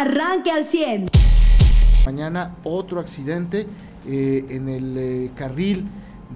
arranque 0.00 0.50
al 0.50 0.64
100. 0.64 1.10
Mañana 2.06 2.56
otro 2.64 3.00
accidente 3.00 3.66
eh, 4.06 4.46
en 4.48 4.68
el 4.70 4.96
eh, 4.96 5.30
carril 5.34 5.84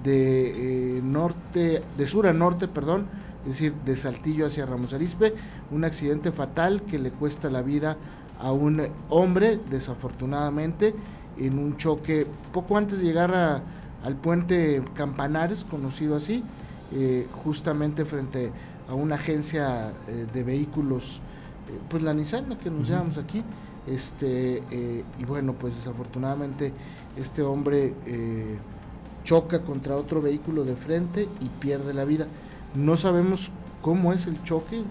de 0.03 0.97
eh, 0.97 1.01
norte, 1.01 1.81
de 1.97 2.07
sur 2.07 2.27
a 2.27 2.33
norte, 2.33 2.67
perdón, 2.67 3.07
es 3.43 3.53
decir, 3.53 3.73
de 3.73 3.95
Saltillo 3.95 4.45
hacia 4.45 4.67
Ramos 4.67 4.93
Arispe, 4.93 5.33
un 5.71 5.83
accidente 5.83 6.31
fatal 6.31 6.83
que 6.83 6.99
le 6.99 7.09
cuesta 7.09 7.49
la 7.49 7.63
vida 7.63 7.97
a 8.39 8.51
un 8.51 8.83
hombre, 9.09 9.59
desafortunadamente, 9.69 10.93
en 11.37 11.57
un 11.57 11.75
choque 11.75 12.27
poco 12.53 12.77
antes 12.77 12.99
de 12.99 13.05
llegar 13.05 13.63
al 14.03 14.15
puente 14.17 14.83
Campanares, 14.93 15.63
conocido 15.63 16.15
así, 16.15 16.43
justamente 17.43 18.05
frente 18.05 18.51
a 18.89 18.93
una 18.93 19.15
agencia 19.15 19.93
de 20.33 20.43
vehículos, 20.43 21.21
pues 21.89 22.03
la 22.03 22.13
Nissan, 22.13 22.49
la 22.49 22.57
que 22.57 22.69
nos 22.69 22.87
llamamos 22.87 23.17
aquí, 23.17 23.43
este, 23.87 24.61
y 25.19 25.25
bueno, 25.25 25.53
pues 25.53 25.75
desafortunadamente 25.75 26.73
este 27.17 27.41
hombre 27.41 27.93
eh, 28.05 28.57
choca 29.23 29.61
contra 29.61 29.95
otro 29.95 30.21
vehículo 30.21 30.63
de 30.63 30.75
frente 30.75 31.27
y 31.39 31.49
pierde 31.59 31.93
la 31.93 32.05
vida. 32.05 32.27
No 32.75 32.97
sabemos 32.97 33.51
cómo 33.81 34.13
es 34.13 34.27
el 34.27 34.41
choque, 34.43 34.77
eh, 34.79 34.83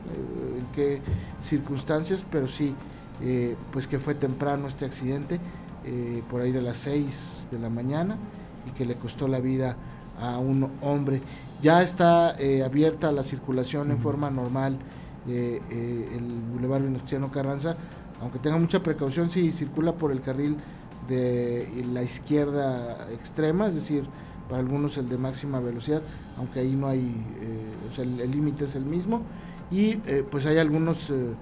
en 0.58 0.66
qué 0.74 1.02
circunstancias, 1.40 2.24
pero 2.30 2.48
sí, 2.48 2.74
eh, 3.22 3.56
pues 3.72 3.86
que 3.86 3.98
fue 3.98 4.14
temprano 4.14 4.68
este 4.68 4.84
accidente, 4.84 5.40
por 6.30 6.40
ahí 6.40 6.50
de 6.50 6.62
las 6.62 6.78
6 6.78 7.48
de 7.50 7.58
la 7.58 7.68
mañana, 7.68 8.16
y 8.66 8.70
que 8.70 8.86
le 8.86 8.94
costó 8.94 9.28
la 9.28 9.38
vida 9.38 9.76
a 10.18 10.38
un 10.38 10.70
hombre. 10.80 11.20
Ya 11.60 11.82
está 11.82 12.36
abierta 12.64 13.12
la 13.12 13.22
circulación 13.22 13.90
en 13.90 13.98
forma 13.98 14.30
normal 14.30 14.78
el 15.26 16.42
Boulevard 16.52 16.82
Venustiano 16.82 17.30
Carranza, 17.30 17.76
aunque 18.20 18.38
tenga 18.38 18.58
mucha 18.58 18.82
precaución 18.82 19.30
si 19.30 19.52
circula 19.52 19.92
por 19.92 20.12
el 20.12 20.20
carril 20.20 20.56
de 21.08 21.84
la 21.92 22.02
izquierda 22.02 23.08
extrema, 23.12 23.66
es 23.66 23.74
decir, 23.74 24.04
para 24.48 24.60
algunos 24.60 24.96
el 24.98 25.08
de 25.08 25.18
máxima 25.18 25.60
velocidad, 25.60 26.02
aunque 26.38 26.60
ahí 26.60 26.74
no 26.74 26.88
hay, 26.88 27.00
eh, 27.40 27.90
o 27.90 27.94
sea, 27.94 28.04
el 28.04 28.30
límite 28.30 28.64
es 28.64 28.74
el 28.76 28.84
mismo, 28.84 29.22
y 29.70 30.00
eh, 30.06 30.24
pues 30.30 30.46
hay 30.46 30.58
algunos 30.58 31.10
eh, 31.10 31.34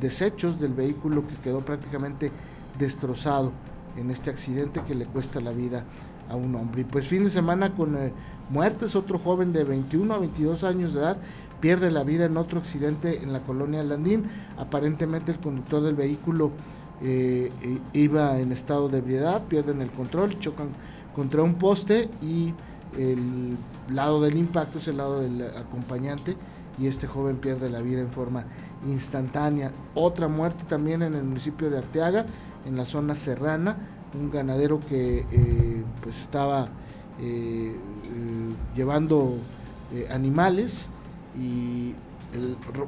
desechos 0.00 0.58
del 0.60 0.74
vehículo 0.74 1.26
que 1.26 1.34
quedó 1.36 1.60
prácticamente 1.64 2.32
destrozado 2.78 3.52
en 3.96 4.10
este 4.10 4.30
accidente 4.30 4.82
que 4.86 4.94
le 4.94 5.06
cuesta 5.06 5.40
la 5.40 5.52
vida 5.52 5.84
a 6.28 6.36
un 6.36 6.54
hombre. 6.54 6.82
Y 6.82 6.84
pues 6.84 7.06
fin 7.06 7.24
de 7.24 7.30
semana 7.30 7.74
con 7.74 7.96
muertes, 8.50 8.96
otro 8.96 9.18
joven 9.18 9.52
de 9.52 9.64
21 9.64 10.14
a 10.14 10.18
22 10.18 10.64
años 10.64 10.94
de 10.94 11.00
edad 11.00 11.18
pierde 11.60 11.90
la 11.90 12.04
vida 12.04 12.24
en 12.24 12.36
otro 12.36 12.58
accidente 12.58 13.22
en 13.22 13.32
la 13.32 13.40
colonia 13.40 13.82
Landín, 13.82 14.24
aparentemente 14.58 15.32
el 15.32 15.38
conductor 15.38 15.82
del 15.82 15.94
vehículo 15.94 16.52
eh, 17.02 17.50
eh, 17.62 17.78
iba 17.94 18.38
en 18.38 18.52
estado 18.52 18.88
de 18.88 18.98
ebriedad, 18.98 19.44
pierden 19.44 19.80
el 19.80 19.90
control, 19.90 20.38
chocan 20.38 20.68
contra 21.14 21.42
un 21.42 21.54
poste 21.54 22.10
y 22.20 22.52
el 22.98 23.56
lado 23.88 24.20
del 24.20 24.36
impacto 24.36 24.78
es 24.78 24.88
el 24.88 24.98
lado 24.98 25.20
del 25.20 25.42
acompañante 25.56 26.36
y 26.78 26.86
este 26.86 27.06
joven 27.06 27.36
pierde 27.36 27.70
la 27.70 27.80
vida 27.80 28.00
en 28.00 28.10
forma 28.10 28.44
instantánea. 28.86 29.72
Otra 29.94 30.28
muerte 30.28 30.64
también 30.68 31.02
en 31.02 31.14
el 31.14 31.24
municipio 31.24 31.70
de 31.70 31.78
Arteaga, 31.78 32.26
en 32.66 32.76
la 32.76 32.84
zona 32.84 33.14
serrana, 33.14 33.76
un 34.18 34.30
ganadero 34.30 34.80
que 34.80 35.26
eh, 35.30 35.84
pues 36.02 36.20
estaba 36.20 36.68
llevando 38.74 39.34
animales 40.10 40.88
y 41.38 41.94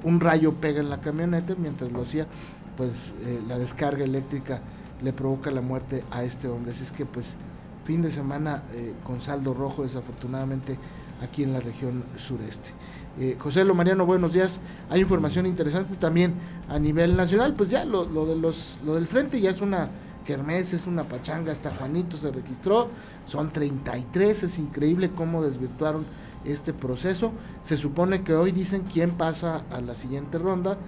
un 0.05 0.21
rayo 0.21 0.55
pega 0.55 0.81
en 0.81 0.89
la 0.89 1.01
camioneta 1.01 1.55
mientras 1.59 1.91
lo 1.91 2.03
hacía 2.03 2.27
pues 2.77 3.15
eh, 3.21 3.41
la 3.47 3.59
descarga 3.59 4.05
eléctrica 4.05 4.61
le 5.03 5.13
provoca 5.13 5.51
la 5.51 5.61
muerte 5.61 6.05
a 6.11 6.23
este 6.23 6.49
hombre. 6.49 6.71
Así 6.71 6.85
es 6.85 6.93
que 6.93 7.05
pues 7.07 7.37
fin 7.85 8.03
de 8.03 8.11
semana 8.11 8.63
eh, 8.73 8.95
con 9.05 9.21
saldo 9.21 9.53
rojo 9.55 9.83
desafortunadamente 9.83 10.79
aquí 11.21 11.43
en 11.43 11.53
la 11.53 11.61
región 11.61 12.05
sureste. 12.17 12.71
Eh, 13.19 13.37
José 13.39 13.65
Lo 13.65 13.75
Mariano, 13.75 14.07
buenos 14.07 14.33
días. 14.33 14.61
Hay 14.89 15.01
información 15.01 15.47
interesante 15.47 15.97
también 15.97 16.35
a 16.69 16.79
nivel 16.79 17.17
nacional, 17.17 17.55
pues 17.55 17.71
ya 17.71 17.85
lo, 17.85 18.05
de 18.05 18.37
los, 18.37 18.79
lo 18.85 18.95
del 18.95 19.07
frente 19.07 19.41
ya 19.41 19.51
es 19.51 19.61
una 19.61 19.89
kermés, 20.25 20.73
es 20.73 20.87
una 20.87 21.03
pachanga, 21.03 21.51
hasta 21.51 21.73
Juanito 21.73 22.17
se 22.17 22.31
registró, 22.31 22.89
son 23.27 23.53
33, 23.53 24.45
es 24.45 24.59
increíble 24.59 25.11
cómo 25.11 25.43
desvirtuaron 25.43 26.05
este 26.45 26.73
proceso. 26.73 27.33
Se 27.63 27.77
supone 27.77 28.23
que 28.23 28.35
hoy 28.35 28.53
dicen 28.53 28.85
quién 28.93 29.13
pasa 29.13 29.65
a 29.71 29.81
la 29.81 29.95
siguiente 29.95 30.39
ronda, 30.39 30.79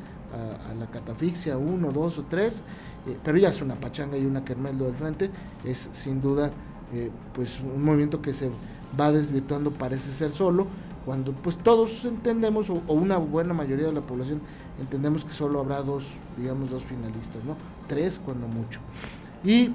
a, 0.71 0.75
la 0.75 0.87
catafixia, 0.87 1.57
uno, 1.57 1.93
dos 1.93 2.19
o 2.19 2.25
tres, 2.25 2.63
eh, 3.07 3.17
pero 3.23 3.39
ya 3.39 3.51
es 3.51 3.63
una 3.63 3.77
pachanga 3.77 4.17
y 4.19 4.27
una 4.27 4.45
kermelo 4.45 4.87
del 4.87 4.95
frente, 4.95 5.31
es 5.65 5.91
sin 5.93 6.21
duda 6.21 6.51
eh, 6.93 7.11
pues 7.33 7.61
un 7.61 7.85
movimiento 7.85 8.21
que 8.21 8.33
se 8.33 8.51
va 8.99 9.13
desvirtuando, 9.13 9.71
parece 9.71 10.11
ser 10.11 10.31
solo, 10.31 10.67
cuando 11.05 11.33
pues 11.33 11.57
todos 11.57 12.05
entendemos, 12.05 12.71
o, 12.71 12.83
una 12.89 13.19
buena 13.19 13.55
mayoría 13.55 13.87
de 13.87 13.93
la 13.93 14.01
población 14.01 14.41
entendemos 14.81 15.25
que 15.25 15.33
solo 15.33 15.61
habrá 15.61 15.83
dos, 15.83 16.07
digamos, 16.37 16.71
dos 16.71 16.83
finalistas, 16.83 17.45
¿no? 17.45 17.57
Tres 17.87 18.21
cuando 18.25 18.49
mucho. 18.49 18.81
Y 19.45 19.71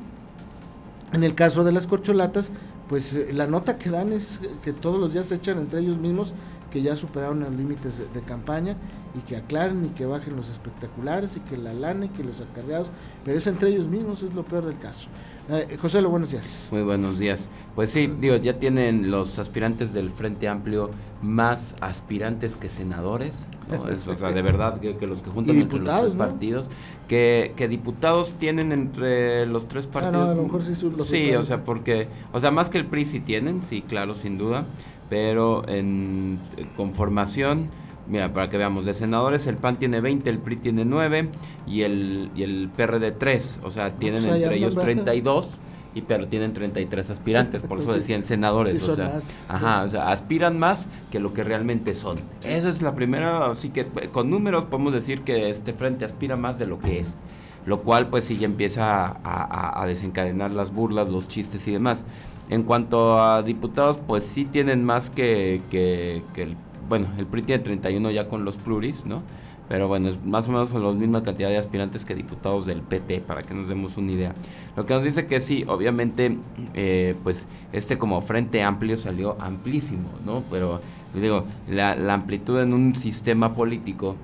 en 1.14 1.24
el 1.24 1.36
caso 1.36 1.64
de 1.64 1.72
las 1.72 1.88
corcholatas, 1.88 2.52
pues 2.90 3.14
eh, 3.14 3.30
la 3.32 3.48
nota 3.48 3.78
que 3.78 3.92
dan 3.92 4.12
es 4.12 4.42
que 4.64 4.74
todos 4.74 5.00
los 5.00 5.14
días 5.14 5.28
se 5.28 5.36
echan 5.36 5.60
entre 5.60 5.80
ellos 5.80 5.98
mismos 5.98 6.34
que 6.72 6.82
ya 6.82 6.96
superaron 6.96 7.40
los 7.42 7.52
límites 7.54 8.04
de, 8.14 8.22
campaña 8.22 8.76
y 9.16 9.20
que 9.22 9.38
aclaren 9.38 9.86
y 9.86 9.90
que 9.90 10.06
bajen 10.06 10.36
los 10.36 10.50
espectaculares 10.50 11.38
y 11.38 11.40
que 11.40 11.58
la 11.58 11.74
lana 11.74 12.06
y 12.06 12.10
que 12.10 12.24
los 12.24 12.42
acarreados, 12.42 12.90
pero 13.26 13.38
es 13.38 13.48
entre 13.48 13.70
ellos 13.70 13.88
mismos, 13.88 14.24
es 14.24 14.34
lo 14.34 14.44
peor 14.44 14.66
del 14.66 14.78
caso. 14.78 15.08
Eh, 15.50 15.78
José, 15.82 16.00
lo 16.02 16.10
buenos 16.10 16.30
días. 16.30 16.68
Muy 16.72 16.84
buenos 16.84 17.18
días. 17.18 17.50
Pues 17.74 17.90
sí, 17.90 18.06
digo, 18.06 18.36
ya 18.36 18.60
tienen 18.60 19.10
los 19.10 19.40
aspirantes 19.40 19.94
del 19.94 20.12
Frente 20.12 20.48
Amplio 20.48 20.92
más 21.24 21.76
aspirantes 21.82 22.56
que 22.56 22.70
senadores, 22.70 23.34
o 24.08 24.14
sea, 24.14 24.32
de 24.32 24.42
verdad 24.42 24.80
que, 24.80 25.08
los 25.08 25.22
que 25.22 25.30
juntan 25.32 25.58
entre 25.58 25.80
los 25.80 26.02
tres 26.02 26.14
partidos, 26.14 26.68
que, 27.08 27.54
que, 27.56 27.68
diputados 27.68 28.34
tienen 28.34 28.72
entre 28.72 29.46
los 29.48 29.68
tres 29.68 29.88
ah, 29.88 29.94
partidos. 29.94 30.30
a 30.30 30.36
lo 30.36 30.44
mejor 30.44 30.62
sí, 30.62 30.76
sí 30.76 31.36
o 31.36 31.44
sea, 31.44 31.64
porque, 31.64 32.08
o 32.32 32.40
sea, 32.40 32.52
más 32.52 32.70
que 32.70 32.78
el 32.78 32.86
PRI 32.86 33.06
sí 33.06 33.20
tienen, 33.20 33.64
sí, 33.64 33.82
claro, 33.82 34.14
sin 34.14 34.38
duda 34.38 34.66
pero 35.10 35.68
en 35.68 36.40
conformación, 36.78 37.70
mira, 38.08 38.34
para 38.34 38.50
que 38.50 38.58
veamos, 38.58 38.86
de 38.86 38.94
senadores 38.94 39.48
el 39.48 39.58
PAN 39.58 39.78
tiene 39.78 40.02
20, 40.02 40.30
el 40.30 40.40
PRI 40.40 40.56
tiene 40.58 40.86
9 40.86 41.30
y 41.68 41.82
el, 41.82 42.32
y 42.36 42.44
el 42.44 42.70
PRD 42.76 43.12
3, 43.12 43.62
o 43.64 43.72
sea, 43.72 43.96
tienen 43.96 44.26
entre 44.26 44.56
ellos 44.56 44.76
32 44.76 45.58
y 45.96 46.02
pero 46.04 46.28
tienen 46.28 46.54
33 46.54 47.10
aspirantes, 47.10 47.64
por 47.64 47.80
eso 47.80 47.94
decían 47.94 48.24
senadores, 48.24 48.84
o 48.84 48.96
sea, 48.96 49.20
ajá, 49.48 49.84
o 49.84 49.90
sea, 49.90 50.10
aspiran 50.12 50.60
más 50.60 50.88
que 51.12 51.20
lo 51.20 51.34
que 51.34 51.44
realmente 51.44 51.96
son. 51.96 52.20
Esa 52.44 52.70
es 52.70 52.82
la 52.82 52.94
primera, 52.94 53.50
así 53.50 53.70
que 53.70 53.86
con 54.12 54.30
números 54.30 54.66
podemos 54.66 54.94
decir 54.94 55.22
que 55.22 55.50
este 55.50 55.74
frente 55.74 56.06
aspira 56.06 56.36
más 56.36 56.60
de 56.60 56.68
lo 56.68 56.80
que 56.80 57.00
es, 57.00 57.18
lo 57.66 57.82
cual 57.82 58.08
pues 58.08 58.26
sí 58.26 58.38
ya 58.38 58.46
empieza 58.46 59.18
a, 59.24 59.86
desencadenar 59.86 60.52
las 60.52 60.74
burlas, 60.74 61.10
los 61.10 61.28
chistes 61.28 61.68
y 61.68 61.72
demás. 61.72 62.04
En 62.50 62.64
cuanto 62.64 63.22
a 63.22 63.44
diputados, 63.44 63.98
pues 63.98 64.24
sí 64.24 64.46
tienen 64.46 64.84
más 64.84 65.10
que, 65.10 65.62
que, 65.70 66.24
el, 66.36 66.56
bueno, 66.88 67.08
el 67.18 67.28
PRI 67.28 67.44
tiene 67.44 67.64
31 67.64 68.12
ya 68.12 68.28
con 68.28 68.44
los 68.44 68.58
pluris, 68.58 69.06
¿no? 69.06 69.22
Pero 69.68 69.88
bueno, 69.88 70.10
es 70.10 70.26
más 70.26 70.48
o 70.48 70.52
menos 70.52 70.74
la 70.74 70.92
misma 70.94 71.22
cantidad 71.22 71.50
de 71.50 71.58
aspirantes 71.58 72.04
que 72.04 72.16
diputados 72.16 72.66
del 72.66 72.82
PT, 72.82 73.22
para 73.22 73.44
que 73.44 73.54
nos 73.54 73.68
demos 73.68 73.98
una 73.98 74.14
idea. 74.14 74.34
Lo 74.76 74.88
que 74.88 74.96
nos 74.96 75.04
dice 75.04 75.28
que 75.28 75.40
sí, 75.40 75.64
obviamente, 75.68 76.38
eh, 76.74 77.14
pues 77.24 77.48
este 77.72 78.00
como 78.00 78.20
frente 78.22 78.64
amplio 78.64 78.98
salió 78.98 79.38
amplísimo, 79.40 80.10
¿no? 80.26 80.42
Pero 80.50 80.82
digo, 81.14 81.46
la 81.68 82.14
amplitud 82.16 82.60
en 82.60 82.74
un 82.74 82.96
sistema 82.96 83.54
político 83.54 84.16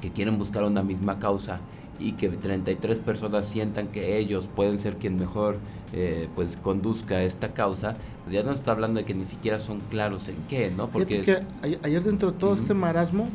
que 0.00 0.10
quieren 0.10 0.36
buscar 0.36 0.64
una 0.64 0.82
misma 0.82 1.20
causa 1.20 1.60
y 2.02 2.12
que 2.12 2.28
33 2.28 2.98
personas 2.98 3.46
sientan 3.46 3.88
que 3.88 4.18
ellos 4.18 4.48
pueden 4.54 4.78
ser 4.78 4.96
quien 4.96 5.16
mejor 5.16 5.58
eh, 5.92 6.28
pues 6.34 6.56
conduzca 6.56 7.22
esta 7.22 7.52
causa, 7.52 7.94
pues 8.24 8.34
ya 8.34 8.42
no 8.42 8.52
está 8.52 8.72
hablando 8.72 8.98
de 8.98 9.04
que 9.04 9.14
ni 9.14 9.26
siquiera 9.26 9.58
son 9.58 9.80
claros 9.90 10.28
en 10.28 10.36
qué, 10.48 10.72
¿no? 10.76 10.88
Porque 10.88 11.42
ayer 11.82 12.02
dentro 12.02 12.32
de 12.32 12.38
todo 12.38 12.54
este 12.54 12.74
marasmo, 12.74 13.28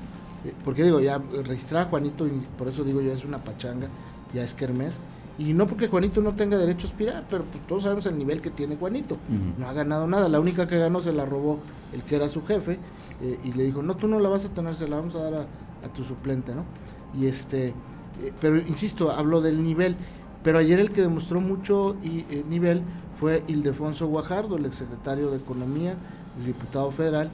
eh, 0.45 0.53
porque 0.65 0.83
digo, 0.83 0.99
ya 0.99 1.21
registrar 1.45 1.87
a 1.87 1.89
Juanito, 1.89 2.25
y 2.27 2.31
por 2.57 2.67
eso 2.67 2.83
digo 2.83 3.01
yo, 3.01 3.11
es 3.11 3.23
una 3.23 3.37
pachanga, 3.37 3.87
ya 4.33 4.43
es 4.43 4.53
Kermés, 4.53 4.99
y 5.39 5.53
no 5.53 5.67
porque 5.67 5.87
Juanito 5.87 6.21
no 6.21 6.33
tenga 6.33 6.57
derecho 6.57 6.87
a 6.87 6.89
aspirar, 6.89 7.23
pero 7.29 7.43
pues 7.43 7.65
todos 7.67 7.83
sabemos 7.83 8.07
el 8.07 8.17
nivel 8.17 8.41
que 8.41 8.49
tiene 8.49 8.75
Juanito. 8.75 9.17
No 9.59 9.69
ha 9.69 9.73
ganado 9.73 10.07
nada. 10.07 10.27
La 10.29 10.39
única 10.39 10.67
que 10.67 10.79
ganó 10.79 10.99
se 10.99 11.13
la 11.13 11.25
robó 11.25 11.59
el 11.93 12.01
que 12.01 12.15
era 12.15 12.27
su 12.27 12.43
jefe 12.43 12.79
eh, 13.21 13.37
y 13.43 13.51
le 13.53 13.65
dijo, 13.65 13.83
no, 13.83 13.95
tú 13.95 14.07
no 14.07 14.19
la 14.19 14.29
vas 14.29 14.45
a 14.45 14.49
tener, 14.49 14.75
se 14.75 14.87
la 14.87 14.95
vamos 14.95 15.13
a 15.13 15.19
dar 15.19 15.33
a, 15.35 15.41
a 15.85 15.93
tu 15.95 16.03
suplente, 16.03 16.55
¿no? 16.55 16.63
Y 17.15 17.27
este, 17.27 17.75
eh, 18.23 18.33
pero 18.39 18.57
insisto, 18.57 19.11
hablo 19.11 19.41
del 19.41 19.63
nivel. 19.63 19.95
Pero 20.43 20.59
ayer 20.59 20.79
el 20.79 20.91
que 20.91 21.01
demostró 21.01 21.41
mucho 21.41 21.95
y, 22.03 22.19
eh, 22.29 22.43
nivel 22.47 22.81
fue 23.19 23.43
Ildefonso 23.47 24.07
Guajardo, 24.07 24.57
el 24.57 24.65
exsecretario 24.65 25.31
de 25.31 25.37
Economía, 25.37 25.95
el 26.37 26.45
diputado 26.45 26.91
federal, 26.91 27.29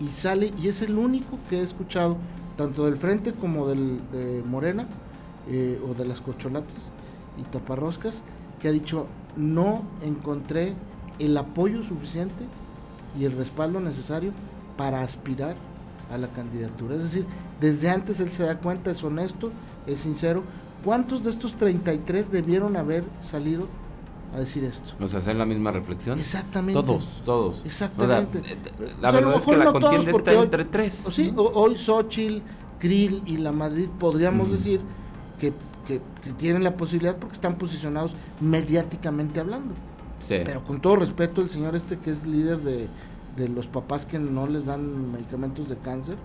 y, 0.00 0.08
sale, 0.08 0.50
y 0.62 0.68
es 0.68 0.82
el 0.82 0.98
único 0.98 1.38
que 1.48 1.60
he 1.60 1.62
escuchado, 1.62 2.16
tanto 2.56 2.84
del 2.84 2.96
Frente 2.96 3.32
como 3.32 3.66
del, 3.66 3.98
de 4.12 4.42
Morena, 4.42 4.86
eh, 5.48 5.80
o 5.88 5.94
de 5.94 6.06
las 6.06 6.20
corcholatas 6.20 6.92
y 7.38 7.42
taparroscas, 7.42 8.22
que 8.60 8.68
ha 8.68 8.72
dicho 8.72 9.06
no 9.36 9.84
encontré 10.02 10.74
el 11.18 11.36
apoyo 11.36 11.82
suficiente 11.82 12.44
y 13.18 13.24
el 13.24 13.32
respaldo 13.32 13.80
necesario 13.80 14.32
para 14.76 15.02
aspirar 15.02 15.56
a 16.10 16.18
la 16.18 16.28
candidatura. 16.28 16.96
Es 16.96 17.02
decir, 17.02 17.26
desde 17.60 17.90
antes 17.90 18.20
él 18.20 18.30
se 18.30 18.44
da 18.44 18.58
cuenta, 18.58 18.90
es 18.90 19.02
honesto, 19.02 19.50
es 19.86 19.98
sincero. 19.98 20.42
¿Cuántos 20.84 21.24
de 21.24 21.30
estos 21.30 21.54
33 21.54 22.30
debieron 22.30 22.76
haber 22.76 23.04
salido 23.20 23.66
a 24.34 24.38
decir 24.38 24.64
esto? 24.64 24.92
O 25.00 25.08
sea, 25.08 25.20
hacer 25.20 25.36
la 25.36 25.44
misma 25.44 25.70
reflexión. 25.70 26.18
Exactamente. 26.18 26.80
Todos, 26.80 27.22
todos. 27.24 27.62
Exactamente. 27.64 28.38
Eh, 28.38 28.56
la 29.00 29.10
verdad 29.10 29.36
es 29.36 29.46
que 29.46 29.56
la 29.56 29.72
contienda 29.72 30.10
está 30.10 30.32
entre 30.32 30.64
tres. 30.64 31.04
sí, 31.10 31.32
hoy 31.36 31.76
Xochitl, 31.76 32.42
Krill 32.78 33.22
y 33.24 33.38
la 33.38 33.52
Madrid 33.52 33.88
podríamos 33.98 34.50
decir 34.50 34.80
que, 35.38 35.52
que, 35.86 36.00
tienen 36.36 36.64
la 36.64 36.76
posibilidad 36.76 37.16
porque 37.16 37.34
están 37.34 37.56
posicionados 37.56 38.12
mediáticamente 38.40 39.40
hablando. 39.40 39.74
Sí. 40.20 40.36
Pero 40.44 40.64
con 40.64 40.80
todo 40.80 40.96
respeto, 40.96 41.40
el 41.40 41.48
señor 41.48 41.76
este 41.76 41.98
que 41.98 42.10
es 42.10 42.26
líder 42.26 42.60
de, 42.60 42.88
de 43.36 43.48
los 43.48 43.66
papás 43.66 44.06
que 44.06 44.18
no 44.18 44.46
les 44.46 44.66
dan 44.66 45.12
medicamentos 45.12 45.68
de 45.68 45.76
cáncer, 45.76 46.16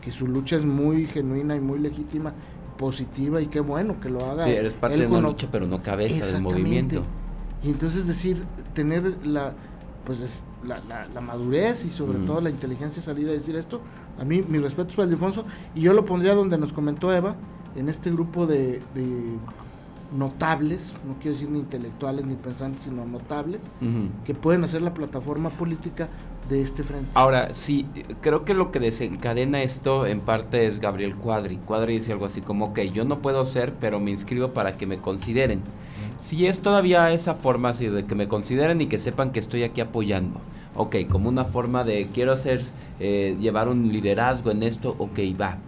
que 0.00 0.10
su 0.10 0.26
lucha 0.26 0.56
es 0.56 0.64
muy 0.64 1.06
genuina 1.06 1.54
y 1.54 1.60
muy 1.60 1.78
legítima, 1.78 2.32
positiva 2.82 3.40
y 3.40 3.46
qué 3.46 3.60
bueno 3.60 4.00
que 4.00 4.10
lo 4.10 4.26
haga. 4.26 4.44
Sí, 4.44 4.50
eres 4.50 4.72
parte 4.72 4.96
de 4.96 5.06
una 5.06 5.20
lucha, 5.20 5.46
pero 5.52 5.66
no 5.66 5.80
cabeza 5.84 6.26
del 6.26 6.42
movimiento. 6.42 7.04
Y 7.62 7.70
entonces 7.70 8.08
decir, 8.08 8.44
tener 8.74 9.24
la 9.24 9.52
pues 10.04 10.42
la, 10.64 11.06
la, 11.14 11.20
madurez 11.20 11.84
y 11.84 11.90
sobre 11.90 12.18
todo 12.18 12.40
la 12.40 12.50
inteligencia 12.50 13.00
salir 13.00 13.28
a 13.28 13.32
decir 13.32 13.54
esto, 13.54 13.80
a 14.20 14.24
mí 14.24 14.42
mi 14.48 14.58
respeto 14.58 14.90
es 14.90 14.96
para 14.96 15.08
Alfonso 15.08 15.44
y 15.76 15.82
yo 15.82 15.92
lo 15.92 16.04
pondría 16.04 16.34
donde 16.34 16.58
nos 16.58 16.72
comentó 16.72 17.12
Eva, 17.12 17.36
en 17.76 17.88
este 17.88 18.10
grupo 18.10 18.48
de, 18.48 18.82
de 18.96 19.36
notables, 20.16 20.92
no 21.06 21.14
quiero 21.20 21.34
decir 21.34 21.50
ni 21.50 21.60
intelectuales 21.60 22.26
ni 22.26 22.34
pensantes, 22.34 22.82
sino 22.82 23.06
notables, 23.06 23.62
que 24.24 24.34
pueden 24.34 24.64
hacer 24.64 24.82
la 24.82 24.92
plataforma 24.92 25.50
política 25.50 26.08
de 26.52 26.62
este 26.62 26.84
frente. 26.84 27.10
Ahora, 27.14 27.52
sí, 27.52 27.86
creo 28.20 28.44
que 28.44 28.54
lo 28.54 28.70
que 28.70 28.78
desencadena 28.78 29.62
esto 29.62 30.06
en 30.06 30.20
parte 30.20 30.66
es 30.66 30.78
Gabriel 30.78 31.16
Cuadri. 31.16 31.56
Cuadri 31.56 31.94
dice 31.94 32.12
algo 32.12 32.26
así 32.26 32.40
como, 32.40 32.72
que 32.72 32.90
yo 32.90 33.04
no 33.04 33.18
puedo 33.18 33.44
ser, 33.44 33.72
pero 33.74 33.98
me 33.98 34.10
inscribo 34.10 34.48
para 34.48 34.72
que 34.72 34.86
me 34.86 34.98
consideren. 34.98 35.62
Si 36.18 36.46
es 36.46 36.60
todavía 36.60 37.10
esa 37.12 37.34
forma 37.34 37.70
así 37.70 37.86
de 37.86 38.04
que 38.04 38.14
me 38.14 38.28
consideren 38.28 38.80
y 38.80 38.86
que 38.86 38.98
sepan 38.98 39.32
que 39.32 39.40
estoy 39.40 39.64
aquí 39.64 39.80
apoyando. 39.80 40.40
Ok, 40.76 40.96
como 41.10 41.28
una 41.28 41.44
forma 41.44 41.84
de 41.84 42.08
quiero 42.12 42.32
hacer, 42.32 42.62
eh, 43.00 43.36
llevar 43.40 43.68
un 43.68 43.88
liderazgo 43.92 44.50
en 44.50 44.62
esto, 44.62 44.94
ok, 44.98 45.18
va. 45.40 45.58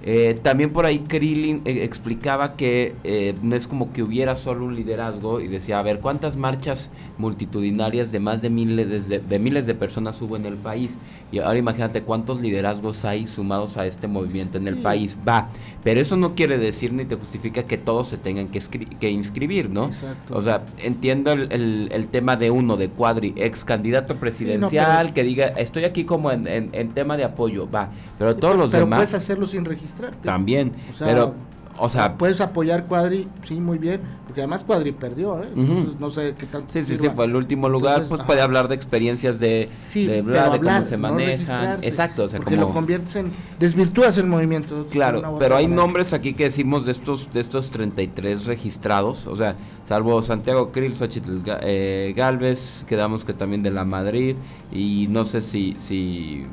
Eh, 0.00 0.38
también 0.42 0.70
por 0.70 0.86
ahí 0.86 1.00
Krillin 1.00 1.62
eh, 1.64 1.80
explicaba 1.82 2.54
que 2.54 2.94
eh, 3.02 3.34
no 3.42 3.56
es 3.56 3.66
como 3.66 3.92
que 3.92 4.04
hubiera 4.04 4.36
solo 4.36 4.64
un 4.64 4.76
liderazgo 4.76 5.40
y 5.40 5.48
decía, 5.48 5.80
a 5.80 5.82
ver, 5.82 5.98
¿cuántas 5.98 6.36
marchas 6.36 6.90
multitudinarias 7.18 8.12
de 8.12 8.20
más 8.20 8.40
de 8.40 8.48
miles 8.48 9.08
de, 9.08 9.38
miles 9.40 9.66
de 9.66 9.74
personas 9.74 10.22
hubo 10.22 10.36
en 10.36 10.46
el 10.46 10.54
país? 10.54 10.98
Y 11.32 11.40
ahora 11.40 11.58
imagínate 11.58 12.02
cuántos 12.02 12.40
liderazgos 12.40 13.04
hay 13.04 13.26
sumados 13.26 13.76
a 13.76 13.86
este 13.86 14.06
movimiento 14.06 14.56
en 14.56 14.68
el 14.68 14.76
país. 14.76 15.18
Va, 15.28 15.48
pero 15.82 16.00
eso 16.00 16.16
no 16.16 16.36
quiere 16.36 16.58
decir 16.58 16.92
ni 16.92 17.04
te 17.04 17.16
justifica 17.16 17.64
que 17.64 17.76
todos 17.76 18.06
se 18.08 18.18
tengan 18.18 18.48
que, 18.48 18.60
que 19.00 19.10
inscribir, 19.10 19.68
¿no? 19.68 19.86
Exacto. 19.86 20.36
O 20.36 20.42
sea, 20.42 20.64
entiendo 20.78 21.32
el, 21.32 21.88
el, 21.90 22.06
tema 22.06 22.36
de 22.36 22.52
uno, 22.52 22.76
de 22.76 22.88
Cuadri, 22.88 23.34
ex 23.36 23.64
candidato 23.64 24.14
presidencial, 24.14 25.12
que 25.12 25.24
diga, 25.24 25.48
estoy 25.48 25.84
aquí 25.84 26.04
como 26.04 26.30
en, 26.30 26.46
en, 26.46 26.88
tema 26.90 27.16
de 27.16 27.24
apoyo, 27.24 27.68
va, 27.70 27.90
pero 28.18 28.36
todos 28.36 28.56
los 28.56 28.70
pero 28.70 28.84
demás... 28.84 28.98
puedes 28.98 29.14
hacerlo 29.14 29.46
sin 29.46 29.64
registrar 29.64 29.87
también, 30.22 30.72
pero 30.98 31.34
o 31.78 31.88
sea, 31.88 32.14
puedes 32.14 32.40
apoyar 32.40 32.86
Cuadri, 32.86 33.28
sí, 33.44 33.60
muy 33.60 33.78
bien, 33.78 34.00
porque 34.26 34.40
además 34.40 34.64
Cuadri 34.64 34.92
perdió, 34.92 35.40
¿eh? 35.42 35.48
Entonces 35.56 36.00
no 36.00 36.10
sé 36.10 36.34
qué 36.36 36.46
tanto. 36.46 36.72
Sí, 36.72 36.82
sí, 36.82 36.98
sí, 36.98 37.08
fue 37.14 37.24
el 37.26 37.36
último 37.36 37.68
lugar, 37.68 38.02
pues 38.08 38.22
puede 38.24 38.40
hablar 38.40 38.68
de 38.68 38.74
experiencias 38.74 39.38
de, 39.38 39.68
sí, 39.84 40.06
de, 40.06 40.24
cómo 40.62 40.82
se 40.82 40.96
manejan. 40.96 41.78
Exacto, 41.82 42.24
o 42.24 42.28
sea, 42.28 42.40
porque 42.40 42.56
lo 42.56 42.70
conviertes 42.70 43.16
en 43.16 43.30
desvirtúas 43.58 44.18
el 44.18 44.26
movimiento. 44.26 44.86
Claro, 44.90 45.36
pero 45.38 45.56
hay 45.56 45.68
nombres 45.68 46.12
aquí 46.12 46.34
que 46.34 46.44
decimos 46.44 46.84
de 46.84 46.92
estos 46.92 47.32
de 47.32 47.40
estos 47.40 47.70
33 47.70 48.46
registrados, 48.46 49.26
o 49.26 49.36
sea, 49.36 49.54
salvo 49.88 50.20
Santiago 50.20 50.70
Krill, 50.70 50.94
Xochitl 50.94 51.40
eh, 51.62 52.12
Galvez, 52.14 52.84
quedamos 52.86 53.24
que 53.24 53.32
también 53.32 53.62
de 53.62 53.70
la 53.70 53.86
Madrid 53.86 54.36
y 54.70 55.06
no 55.08 55.24
sé 55.24 55.40
si 55.40 55.76
si, 55.78 56.44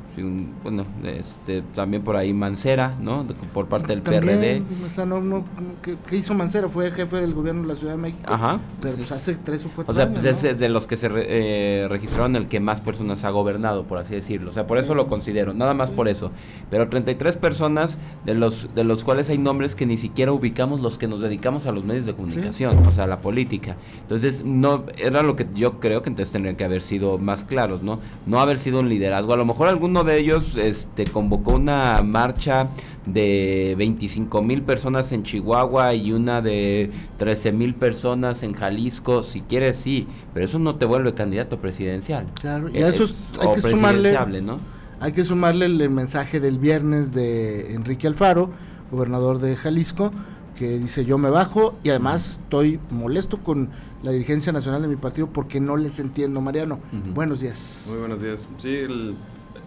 bueno, 0.62 0.86
este 1.04 1.60
también 1.74 2.02
por 2.02 2.16
ahí 2.16 2.32
Mancera, 2.32 2.94
¿no? 2.98 3.26
por 3.52 3.66
parte 3.66 3.88
del 3.88 4.00
PRD. 4.00 4.62
O 4.86 4.94
sea, 4.94 5.04
no, 5.04 5.20
no 5.20 5.44
¿qué, 5.82 6.16
hizo 6.16 6.32
Mancera? 6.32 6.70
Fue 6.70 6.90
jefe 6.92 7.16
del 7.16 7.34
gobierno 7.34 7.62
de 7.62 7.68
la 7.68 7.74
Ciudad 7.74 7.92
de 7.92 7.98
México. 7.98 8.22
Ajá. 8.26 8.58
Pero 8.80 8.96
pues 8.96 9.12
hace 9.12 9.36
tres 9.36 9.66
o 9.66 9.70
cuatro 9.74 9.92
O 9.92 9.94
sea, 9.94 10.10
pues 10.10 10.24
es 10.24 10.58
de 10.58 10.68
los 10.70 10.86
que 10.86 10.96
se 10.96 11.08
eh, 11.12 11.86
registraron 11.90 12.36
el 12.36 12.48
que 12.48 12.58
más 12.58 12.80
personas 12.80 13.22
ha 13.24 13.30
gobernado, 13.30 13.84
por 13.84 13.98
así 13.98 14.14
decirlo. 14.14 14.48
O 14.48 14.52
sea, 14.52 14.66
por 14.66 14.78
eso 14.78 14.94
lo 14.94 15.08
considero, 15.08 15.52
nada 15.52 15.74
más 15.74 15.90
por 15.90 16.08
eso. 16.08 16.30
Pero 16.70 16.88
33 16.88 17.36
personas 17.36 17.98
de 18.24 18.32
los 18.32 18.74
de 18.74 18.84
los 18.84 19.04
cuales 19.04 19.28
hay 19.28 19.36
nombres 19.36 19.74
que 19.74 19.84
ni 19.84 19.98
siquiera 19.98 20.32
ubicamos 20.32 20.80
los 20.80 20.96
que 20.96 21.06
nos 21.06 21.20
dedicamos 21.20 21.66
a 21.66 21.72
los 21.72 21.84
medios 21.84 22.06
de 22.06 22.14
comunicación, 22.14 22.78
o 22.86 22.90
sea, 22.90 23.06
la 23.06 23.18
política. 23.26 23.74
Entonces, 24.02 24.44
no 24.44 24.84
era 24.98 25.22
lo 25.22 25.34
que 25.34 25.48
yo 25.52 25.80
creo 25.80 26.00
que 26.00 26.10
entonces 26.10 26.32
tendrían 26.32 26.54
que 26.54 26.62
haber 26.62 26.80
sido 26.80 27.18
más 27.18 27.42
claros, 27.42 27.82
¿no? 27.82 27.98
No 28.24 28.38
haber 28.38 28.56
sido 28.56 28.78
un 28.78 28.88
liderazgo. 28.88 29.32
A 29.32 29.36
lo 29.36 29.44
mejor 29.44 29.66
alguno 29.66 30.04
de 30.04 30.20
ellos 30.20 30.54
este 30.54 31.06
convocó 31.06 31.54
una 31.54 32.02
marcha 32.02 32.68
de 33.04 33.74
25 33.78 34.42
mil 34.42 34.62
personas 34.62 35.10
en 35.10 35.24
Chihuahua 35.24 35.94
y 35.94 36.12
una 36.12 36.40
de 36.40 36.92
13 37.16 37.50
mil 37.50 37.74
personas 37.74 38.44
en 38.44 38.52
Jalisco, 38.52 39.24
si 39.24 39.40
quieres 39.40 39.76
sí, 39.76 40.06
pero 40.32 40.44
eso 40.44 40.60
no 40.60 40.76
te 40.76 40.86
vuelve 40.86 41.12
candidato 41.14 41.58
presidencial. 41.58 42.26
Claro, 42.40 42.68
y 42.68 42.78
a 42.78 42.88
eso 42.88 43.12
hay 43.40 43.54
que 43.54 43.60
sumarle, 43.60 44.40
¿no? 44.40 44.58
Hay 45.00 45.10
que 45.10 45.24
sumarle 45.24 45.66
el 45.66 45.90
mensaje 45.90 46.38
del 46.38 46.60
viernes 46.60 47.12
de 47.12 47.74
Enrique 47.74 48.06
Alfaro, 48.06 48.50
gobernador 48.92 49.40
de 49.40 49.56
Jalisco, 49.56 50.12
que 50.56 50.78
dice 50.78 51.04
yo 51.04 51.18
me 51.18 51.30
bajo 51.30 51.76
y 51.84 51.90
además 51.90 52.40
estoy 52.40 52.80
molesto 52.90 53.38
con 53.38 53.68
la 54.02 54.10
dirigencia 54.10 54.52
nacional 54.52 54.82
de 54.82 54.88
mi 54.88 54.96
partido 54.96 55.28
porque 55.28 55.60
no 55.60 55.76
les 55.76 55.98
entiendo, 56.00 56.40
Mariano. 56.40 56.80
Buenos 57.14 57.40
días. 57.40 57.86
Muy 57.88 57.98
buenos 57.98 58.20
días. 58.20 58.48
Sí, 58.58 58.86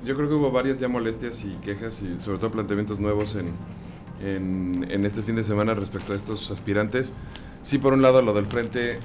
yo 0.04 0.16
creo 0.16 0.28
que 0.28 0.36
hubo 0.36 0.52
varias 0.52 0.80
ya 0.80 0.88
molestias 0.88 1.44
y 1.46 1.52
quejas 1.56 2.02
y 2.02 2.20
sobre 2.20 2.40
todo 2.40 2.52
planteamientos 2.52 3.00
nuevos 3.00 3.36
en, 3.36 4.86
en, 4.90 5.06
este 5.06 5.24
fin 5.24 5.36
de 5.36 5.44
semana 5.44 5.74
respecto 5.74 6.14
a 6.14 6.16
estos 6.16 6.52
aspirantes. 6.52 7.14
Sí, 7.62 7.78
por 7.78 7.94
un 7.94 8.02
lado 8.02 8.22
lo 8.22 8.34
del 8.34 8.46
frente, 8.46 9.00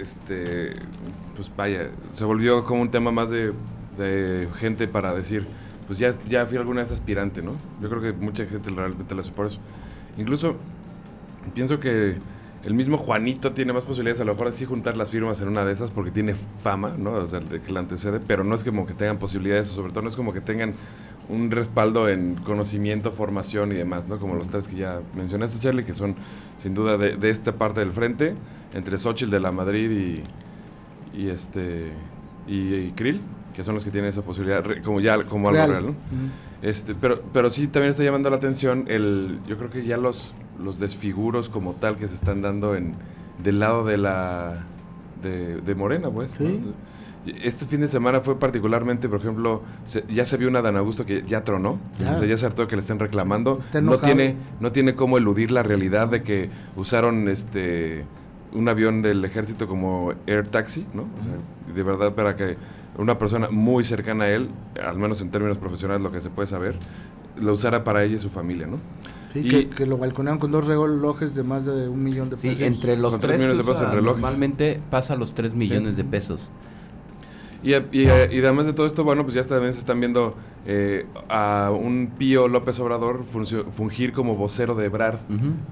este, 0.00 0.76
pues 1.34 1.50
vaya, 1.56 1.90
se 2.12 2.24
volvió 2.24 2.64
como 2.64 2.82
un 2.82 2.90
tema 2.90 3.10
más 3.10 3.30
de, 3.30 3.52
de 3.96 4.48
gente 4.58 4.88
para 4.88 5.14
decir, 5.14 5.46
pues 5.86 5.98
ya, 5.98 6.10
ya 6.26 6.44
fui 6.46 6.58
alguna 6.58 6.82
vez 6.82 6.92
aspirante, 6.92 7.42
¿no? 7.42 7.52
Yo 7.80 7.88
creo 7.88 8.02
que 8.02 8.12
mucha 8.12 8.44
gente 8.46 8.70
realmente 8.70 9.14
la 9.14 9.22
hace 9.22 9.32
por 9.32 9.46
eso. 9.46 9.58
Incluso 10.18 10.56
pienso 11.54 11.80
que 11.80 12.16
el 12.64 12.74
mismo 12.74 12.98
Juanito 12.98 13.52
tiene 13.52 13.72
más 13.72 13.84
posibilidades 13.84 14.20
a 14.20 14.24
lo 14.24 14.32
mejor 14.32 14.48
así 14.48 14.64
juntar 14.64 14.96
las 14.96 15.12
firmas 15.12 15.40
en 15.40 15.48
una 15.48 15.64
de 15.64 15.72
esas 15.72 15.90
porque 15.90 16.10
tiene 16.10 16.34
fama, 16.60 16.94
¿no? 16.98 17.12
O 17.12 17.26
sea, 17.26 17.40
que 17.40 17.72
la 17.72 17.80
antecede, 17.80 18.18
pero 18.18 18.42
no 18.42 18.54
es 18.54 18.64
como 18.64 18.86
que 18.86 18.94
tengan 18.94 19.18
posibilidades, 19.18 19.70
o 19.70 19.74
sobre 19.74 19.92
todo 19.92 20.02
no 20.02 20.08
es 20.08 20.16
como 20.16 20.32
que 20.32 20.40
tengan 20.40 20.74
un 21.28 21.50
respaldo 21.50 22.08
en 22.08 22.34
conocimiento, 22.36 23.12
formación 23.12 23.72
y 23.72 23.76
demás, 23.76 24.08
¿no? 24.08 24.18
Como 24.18 24.34
los 24.34 24.48
tres 24.48 24.68
que 24.68 24.76
ya 24.76 25.00
mencionaste, 25.14 25.60
Charlie, 25.60 25.84
que 25.84 25.94
son 25.94 26.16
sin 26.58 26.74
duda 26.74 26.96
de, 26.96 27.30
esta 27.30 27.52
parte 27.52 27.80
del 27.80 27.92
frente, 27.92 28.34
entre 28.74 28.98
Xochitl 28.98 29.30
de 29.30 29.40
la 29.40 29.52
Madrid 29.52 30.22
y, 31.14 31.20
y 31.20 31.28
este 31.28 31.92
y, 32.48 32.90
Krill, 32.92 33.20
que 33.56 33.64
son 33.64 33.74
los 33.74 33.84
que 33.84 33.90
tienen 33.90 34.10
esa 34.10 34.20
posibilidad, 34.20 34.62
como 34.84 35.00
ya 35.00 35.24
como 35.24 35.48
algo 35.48 35.66
real, 35.66 35.86
¿no? 35.86 35.94
Este, 36.60 36.94
pero, 36.94 37.22
pero 37.32 37.48
sí 37.48 37.68
también 37.68 37.90
está 37.90 38.04
llamando 38.04 38.28
la 38.28 38.36
atención 38.36 38.84
el, 38.86 39.40
yo 39.48 39.56
creo 39.56 39.70
que 39.70 39.86
ya 39.86 39.96
los, 39.96 40.34
los 40.62 40.78
desfiguros 40.78 41.48
como 41.48 41.72
tal 41.72 41.96
que 41.96 42.06
se 42.06 42.14
están 42.14 42.42
dando 42.42 42.76
en 42.76 42.94
del 43.42 43.58
lado 43.58 43.86
de 43.86 43.96
la 43.96 44.66
de, 45.22 45.74
Morena, 45.74 46.10
pues. 46.10 46.38
Este 47.42 47.66
fin 47.66 47.80
de 47.80 47.88
semana 47.88 48.20
fue 48.20 48.38
particularmente, 48.38 49.08
por 49.08 49.20
ejemplo, 49.20 49.62
ya 50.08 50.24
se 50.26 50.36
vio 50.36 50.48
una 50.48 50.60
Dan 50.60 50.76
Augusto 50.76 51.06
que 51.06 51.24
ya 51.26 51.42
tronó, 51.42 51.80
ya. 51.98 52.12
o 52.12 52.16
sea, 52.18 52.26
ya 52.26 52.36
se 52.36 52.46
hartó 52.46 52.68
que 52.68 52.76
le 52.76 52.82
estén 52.82 53.00
reclamando. 53.00 53.58
No 53.82 53.98
tiene, 53.98 54.36
no 54.60 54.70
tiene 54.70 54.94
cómo 54.94 55.16
eludir 55.16 55.50
la 55.50 55.62
realidad 55.62 56.08
de 56.08 56.22
que 56.22 56.50
usaron 56.76 57.28
este 57.28 58.04
un 58.52 58.68
avión 58.68 59.02
del 59.02 59.24
ejército 59.24 59.66
como 59.66 60.12
air 60.26 60.46
taxi, 60.46 60.86
¿no? 60.94 61.02
O 61.02 61.22
sea, 61.22 61.74
de 61.74 61.82
verdad 61.82 62.14
para 62.14 62.36
que 62.36 62.56
una 62.98 63.18
persona 63.18 63.48
muy 63.50 63.84
cercana 63.84 64.24
a 64.24 64.30
él, 64.30 64.50
al 64.82 64.98
menos 64.98 65.20
en 65.20 65.30
términos 65.30 65.58
profesionales 65.58 66.02
lo 66.02 66.10
que 66.10 66.20
se 66.20 66.30
puede 66.30 66.46
saber, 66.46 66.76
lo 67.40 67.52
usara 67.52 67.84
para 67.84 68.04
ella 68.04 68.16
y 68.16 68.18
su 68.18 68.30
familia, 68.30 68.66
¿no? 68.66 68.78
y 69.34 69.66
que, 69.66 69.86
lo 69.86 69.98
balconearon 69.98 70.38
con 70.38 70.50
dos 70.50 70.66
relojes 70.66 71.34
de 71.34 71.42
más 71.42 71.64
de 71.66 71.88
un 71.88 72.02
millón 72.02 72.30
de 72.30 72.36
pesos. 72.36 72.58
Sí, 72.58 72.64
entre 72.64 72.96
los 72.96 73.18
tres, 73.18 73.36
millones 73.36 73.58
de 73.58 73.64
pesos 73.64 73.82
en 73.82 73.92
relojes. 73.92 74.22
Normalmente 74.22 74.80
pasa 74.90 75.16
los 75.16 75.34
tres 75.34 75.54
millones 75.54 75.96
de 75.96 76.04
pesos. 76.04 76.48
Y, 77.62 77.74
además 77.74 78.66
de 78.66 78.72
todo 78.72 78.86
esto, 78.86 79.02
bueno, 79.02 79.24
pues 79.24 79.34
ya 79.34 79.42
también 79.42 79.72
se 79.72 79.80
están 79.80 79.98
viendo 79.98 80.36
eh, 80.66 81.06
a 81.28 81.72
un 81.72 82.12
Pío 82.16 82.48
López 82.48 82.78
Obrador 82.78 83.24
fungir 83.24 84.12
como 84.12 84.36
vocero 84.36 84.74
de 84.74 84.86
Ebrard 84.86 85.18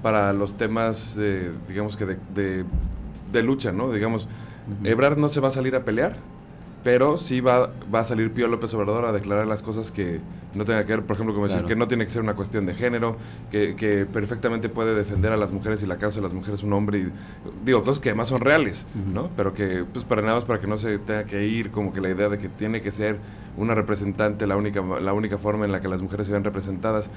para 0.01 0.33
los 0.33 0.57
temas, 0.57 1.17
digamos 1.67 1.95
que 1.95 2.05
de, 2.05 2.65
de, 3.31 3.43
lucha, 3.43 3.71
¿no? 3.71 3.91
Digamos, 3.91 4.27
Ebrard 4.83 5.17
no 5.17 5.29
se 5.29 5.39
va 5.39 5.47
a 5.47 5.51
salir 5.51 5.75
a 5.75 5.85
pelear, 5.85 6.17
pero 6.85 7.17
sí 7.17 7.41
va, 7.41 7.71
va 7.93 8.01
a 8.01 8.05
salir 8.05 8.31
Pío 8.31 8.47
López 8.47 8.71
Obrador 8.75 9.05
a 9.05 9.11
declarar 9.11 9.47
las 9.47 9.63
cosas 9.63 9.89
que 9.89 10.19
no 10.53 10.65
tenga 10.65 10.85
que 10.85 10.93
ver, 10.95 11.03
por 11.03 11.15
ejemplo, 11.15 11.33
como 11.33 11.47
decir 11.47 11.65
que 11.65 11.75
no 11.75 11.87
tiene 11.87 12.05
que 12.05 12.11
ser 12.11 12.21
una 12.21 12.35
cuestión 12.35 12.67
de 12.67 12.75
género, 12.75 13.17
que, 13.49 13.75
que, 13.75 14.05
perfectamente 14.05 14.69
puede 14.69 14.93
defender 14.93 15.33
a 15.33 15.37
las 15.37 15.51
mujeres 15.51 15.81
y 15.81 15.87
la 15.87 15.97
causa 15.97 16.17
de 16.17 16.21
las 16.21 16.33
mujeres 16.33 16.61
un 16.61 16.73
hombre, 16.73 16.99
y 16.99 17.11
digo, 17.65 17.81
cosas 17.81 17.99
que 17.99 18.09
además 18.09 18.27
son 18.27 18.39
reales, 18.39 18.87
¿no? 19.11 19.31
Pero 19.35 19.55
que, 19.55 19.83
pues 19.91 20.05
para 20.05 20.21
nada 20.21 20.35
más 20.35 20.43
para 20.43 20.59
que 20.61 20.67
no 20.67 20.77
se 20.77 20.99
tenga 20.99 21.25
que 21.25 21.47
ir 21.47 21.71
como 21.71 21.91
que 21.91 22.01
la 22.01 22.09
idea 22.09 22.29
de 22.29 22.37
que 22.37 22.49
tiene 22.49 22.81
que 22.81 22.91
ser 22.91 23.17
una 23.57 23.73
representante 23.73 24.45
la 24.45 24.55
única, 24.55 24.81
la 24.81 25.13
única 25.13 25.39
forma 25.39 25.65
en 25.65 25.71
la 25.71 25.81
que 25.81 25.87
las 25.87 26.03
mujeres 26.03 26.27
se 26.27 26.33
ven 26.33 26.43
representadas. 26.43 27.09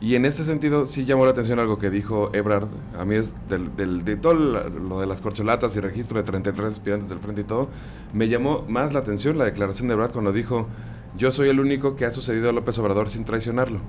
Y 0.00 0.14
en 0.14 0.24
este 0.24 0.44
sentido 0.44 0.86
sí 0.86 1.04
llamó 1.04 1.24
la 1.24 1.32
atención 1.32 1.58
algo 1.58 1.78
que 1.78 1.90
dijo 1.90 2.30
Ebrard, 2.32 2.68
a 2.96 3.04
mí 3.04 3.16
es 3.16 3.32
del, 3.48 3.74
del, 3.76 4.04
de 4.04 4.16
todo 4.16 4.34
lo 4.34 5.00
de 5.00 5.06
las 5.06 5.20
corcholatas 5.20 5.76
y 5.76 5.80
registro 5.80 6.18
de 6.18 6.24
33 6.24 6.68
aspirantes 6.68 7.08
del 7.08 7.18
frente 7.18 7.40
y 7.40 7.44
todo, 7.44 7.68
me 8.12 8.28
llamó 8.28 8.64
más 8.68 8.92
la 8.92 9.00
atención 9.00 9.15
la 9.24 9.44
declaración 9.44 9.88
de 9.88 9.94
Ebrard 9.94 10.12
cuando 10.12 10.32
dijo, 10.32 10.68
yo 11.16 11.32
soy 11.32 11.48
el 11.48 11.60
único 11.60 11.96
que 11.96 12.04
ha 12.04 12.10
sucedido 12.10 12.50
a 12.50 12.52
López 12.52 12.78
Obrador 12.78 13.08
sin 13.08 13.24
traicionarlo, 13.24 13.80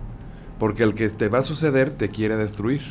porque 0.60 0.84
el 0.84 0.94
que 0.94 1.10
te 1.10 1.30
va 1.30 1.40
a 1.40 1.44
suceder 1.44 1.92
te 1.92 2.10
quiere 2.10 2.38
destruir. 2.38 2.82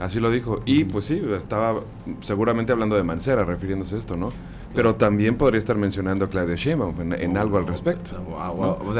Así 0.00 0.20
lo 0.20 0.30
dijo. 0.30 0.60
Y 0.66 0.84
pues 0.84 1.06
sí, 1.06 1.22
estaba 1.38 1.80
seguramente 2.20 2.72
hablando 2.72 2.96
de 2.96 3.02
Mancera, 3.02 3.44
refiriéndose 3.44 3.94
a 3.94 3.98
esto, 3.98 4.16
¿no? 4.16 4.30
Pero 4.74 4.96
también 4.96 5.36
podría 5.36 5.58
estar 5.58 5.76
mencionando 5.76 6.26
a 6.26 6.28
Claudia 6.28 6.56
Sheinbaum 6.56 7.12
en, 7.14 7.36
algo 7.38 7.56
al 7.56 7.66
respecto. 7.66 8.10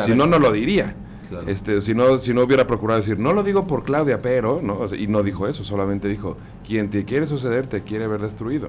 si 0.06 0.14
no, 0.14 0.26
no 0.26 0.38
lo 0.38 0.52
diría. 0.52 0.96
Este, 1.46 1.82
si 1.82 1.94
no, 1.94 2.18
si 2.18 2.32
no 2.32 2.42
hubiera 2.42 2.66
procurado 2.66 3.00
decir, 3.00 3.18
no 3.18 3.32
lo 3.32 3.42
digo 3.42 3.66
por 3.66 3.82
Claudia, 3.82 4.22
pero, 4.22 4.60
¿no? 4.62 4.84
y 4.96 5.08
no 5.08 5.22
dijo 5.22 5.48
eso, 5.48 5.64
solamente 5.64 6.08
dijo, 6.08 6.36
quien 6.64 6.88
te 6.88 7.04
quiere 7.04 7.26
suceder 7.26 7.66
te 7.66 7.82
quiere 7.82 8.06
ver 8.06 8.20
destruido. 8.20 8.68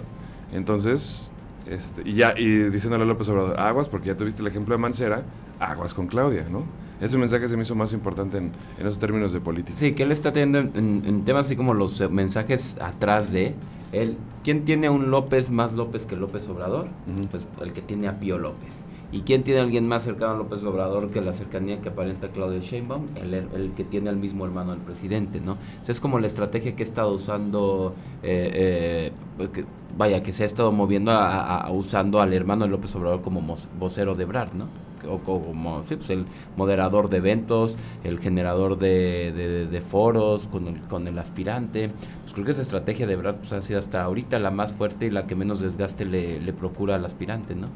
Entonces, 0.52 1.32
este, 1.70 2.02
y 2.06 2.14
ya, 2.14 2.34
y 2.38 2.70
diciéndole 2.70 3.04
a 3.04 3.08
López 3.08 3.28
Obrador, 3.30 3.60
aguas, 3.60 3.90
porque 3.90 4.08
ya 4.08 4.18
tuviste 4.18 4.42
el 4.42 4.48
ejemplo 4.48 4.76
de 4.76 4.80
Mancera, 4.80 5.24
aguas 5.60 5.94
con 5.94 6.08
Claudia, 6.08 6.46
¿no? 6.50 6.64
Ese 7.00 7.18
mensaje 7.18 7.48
se 7.48 7.56
me 7.56 7.64
hizo 7.64 7.76
más 7.76 7.94
importante 7.94 8.38
en, 8.38 8.52
esos 8.80 9.00
términos 9.00 9.32
de 9.32 9.40
política. 9.40 9.78
Sí, 9.78 9.94
que 9.94 10.04
él 10.04 10.12
está 10.12 10.34
teniendo 10.34 10.60
en, 10.60 11.24
temas 11.26 11.46
así 11.46 11.56
como 11.56 11.74
los 11.74 12.10
mensajes 12.10 12.78
atrás 12.82 13.32
de 13.32 13.54
él. 13.92 14.18
¿Quién 14.44 14.66
tiene 14.66 14.90
un 14.90 15.12
López 15.12 15.50
más 15.50 15.74
López 15.74 16.06
que 16.06 16.16
López 16.16 16.48
Obrador? 16.50 16.88
Pues 17.30 17.46
el 17.62 17.74
que 17.74 17.82
tiene 17.82 18.08
a 18.08 18.20
Pío 18.20 18.38
López. 18.40 18.84
¿Y 19.12 19.22
quién 19.22 19.44
tiene 19.44 19.62
a 19.62 19.64
alguien 19.64 19.88
más 19.88 20.04
cercano 20.04 20.34
a 20.34 20.38
López 20.38 20.64
Obrador 20.64 21.12
que 21.12 21.22
la 21.22 21.32
cercanía 21.32 21.82
que 21.82 21.90
aparenta 21.90 22.30
Claudia 22.30 22.60
Sheinbaum? 22.60 23.06
El, 23.16 23.34
el 23.34 23.72
que 23.76 23.86
tiene 23.86 24.10
al 24.10 24.18
mismo 24.18 24.46
hermano 24.46 24.72
del 24.72 24.82
presidente, 24.82 25.40
¿no? 25.40 25.58
es 25.88 26.00
como 26.02 26.20
la 26.20 26.28
estrategia 26.28 26.76
que 26.76 26.84
ha 26.84 26.86
estado 26.86 27.14
usando, 27.14 27.96
eh, 28.22 29.12
eh, 29.40 29.50
vaya, 29.98 30.22
que 30.24 30.32
se 30.32 30.44
ha 30.44 30.46
estado 30.46 30.72
moviendo 30.72 31.12
a, 31.12 31.70
usando 31.72 32.22
al 32.22 32.34
hermano 32.34 32.66
de 32.66 32.72
López 32.72 32.96
Obrador 32.96 33.22
como 33.22 33.42
vocero 33.80 34.16
de 34.16 34.26
Brad, 34.26 34.54
¿no? 34.54 34.68
O 35.10 35.20
como 35.20 35.82
pues 35.84 36.10
el 36.10 36.26
moderador 36.56 37.10
de 37.10 37.18
eventos, 37.18 37.78
el 38.04 38.20
generador 38.20 38.78
de, 38.78 39.68
de, 39.72 39.82
foros 39.82 40.48
con 40.48 40.68
el, 40.68 40.82
con 40.82 41.08
el 41.08 41.18
aspirante. 41.18 41.92
Pues 42.24 42.34
creo 42.34 42.46
que 42.46 42.52
esa 42.52 42.62
estrategia 42.62 43.08
de 43.08 43.16
Brad 43.16 43.36
pues, 43.36 43.54
ha 43.54 43.62
sido 43.62 43.80
hasta 43.80 44.04
ahorita 44.04 44.40
la 44.40 44.52
más 44.52 44.74
fuerte 44.74 45.06
y 45.06 45.12
la 45.12 45.26
que 45.26 45.36
menos 45.36 45.62
desgaste 45.62 46.06
le, 46.06 46.40
le 46.42 46.54
procura 46.54 46.96
al 46.96 47.06
aspirante, 47.06 47.56
¿no? 47.56 47.68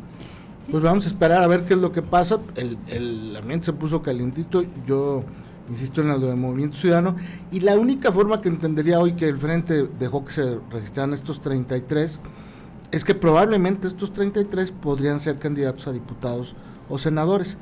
Pues 0.70 0.84
vamos 0.84 1.06
a 1.06 1.10
esperar 1.10 1.44
a 1.44 1.48
ver 1.48 1.62
qué 1.66 1.74
es 1.74 1.80
lo 1.80 1.92
que 1.92 2.01
pasa. 2.01 2.40
El, 2.56 2.78
el 2.88 3.36
ambiente 3.36 3.68
se 3.68 3.74
puso 3.74 4.01
calientito. 4.01 4.63
Yo 4.86 5.24
insisto 5.72 6.01
en 6.01 6.10
lo 6.10 6.20
del 6.20 6.36
movimiento 6.36 6.78
ciudadano. 6.78 7.16
Y 7.51 7.62
la 7.62 7.80
única 7.80 8.12
forma 8.12 8.42
que 8.42 8.50
entendería 8.50 9.00
hoy 9.00 9.13
que 9.13 9.28
el 9.28 9.38
frente 9.38 9.88
dejó 10.00 10.25
que 10.25 10.32
se 10.34 10.60
registraran 10.70 11.13
estos 11.13 11.40
33 11.40 12.20
es 12.92 13.06
que 13.06 13.16
probablemente 13.16 13.88
estos 13.88 14.12
33 14.12 14.72
podrían 14.72 15.20
ser 15.20 15.40
candidatos 15.40 15.88
a 15.88 15.94
diputados 15.94 16.56
o 16.90 16.98
senadores. 16.98 17.58